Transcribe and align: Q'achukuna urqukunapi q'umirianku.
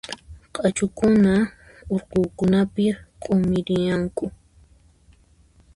Q'achukuna 0.53 1.33
urqukunapi 1.95 2.85
q'umirianku. 3.21 4.25